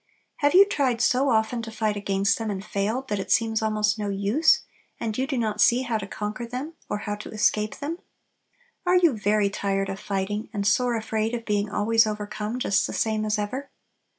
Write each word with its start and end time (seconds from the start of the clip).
Have 0.37 0.55
you 0.55 0.65
tried 0.65 0.99
so 0.99 1.29
often 1.29 1.61
to 1.61 1.69
fight 1.71 1.95
against 1.95 2.39
them, 2.39 2.49
and 2.49 2.65
failed, 2.65 3.07
that 3.07 3.19
it 3.19 3.29
seems 3.31 3.61
almost 3.61 3.99
no 3.99 4.09
use, 4.09 4.61
and 4.99 5.15
you 5.15 5.27
do 5.27 5.37
not 5.37 5.61
see 5.61 5.83
how 5.83 5.99
to 5.99 6.07
conquer 6.07 6.47
them 6.47 6.73
or 6.89 6.97
to 7.19 7.29
escape 7.29 7.75
them? 7.75 7.99
Are 8.83 8.95
you 8.97 9.15
very 9.15 9.51
tired 9.51 9.89
of 9.89 9.99
fighting, 9.99 10.49
and 10.53 10.65
"sore 10.65 10.95
afraid" 10.95 11.35
of 11.35 11.45
being 11.45 11.69
always 11.69 12.07
overcome 12.07 12.57
just 12.57 12.87
the 12.87 12.93
same 12.93 13.25
as 13.25 13.37
ever? 13.37 13.69